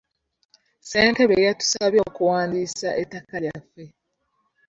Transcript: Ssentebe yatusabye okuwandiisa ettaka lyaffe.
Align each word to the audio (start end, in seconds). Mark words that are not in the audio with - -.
Ssentebe 0.81 1.35
yatusabye 1.47 1.99
okuwandiisa 2.09 2.89
ettaka 3.01 3.35
lyaffe. 3.43 3.85